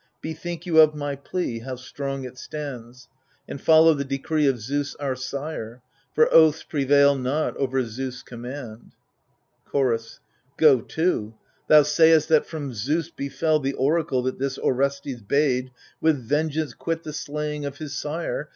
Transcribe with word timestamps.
Bethink 0.19 0.65
you 0.65 0.79
of 0.79 0.95
my 0.95 1.15
plea, 1.15 1.59
how 1.59 1.75
strong 1.75 2.23
it 2.23 2.35
stands, 2.35 3.07
And 3.47 3.61
follow 3.61 3.93
the 3.93 4.03
decree 4.03 4.47
of 4.47 4.59
Zeus 4.59 4.95
our 4.95 5.15
sire,— 5.15 5.83
For 6.15 6.27
oaths 6.33 6.63
prevail 6.63 7.15
not 7.15 7.55
over 7.57 7.85
Zeus' 7.85 8.23
command. 8.23 8.93
Chorus 9.63 10.19
Go 10.57 10.81
to; 10.81 11.35
thou 11.67 11.83
sayest 11.83 12.29
that 12.29 12.47
from 12.47 12.73
Zeus 12.73 13.11
befel 13.11 13.59
The 13.59 13.73
oracle 13.73 14.23
that 14.23 14.39
this 14.39 14.57
Orestes 14.57 15.21
bade 15.21 15.69
With 16.01 16.17
vengeance 16.27 16.73
quit 16.73 17.03
the 17.03 17.13
slaying 17.13 17.63
of 17.65 17.77
his 17.77 17.95
sire. 17.95 18.49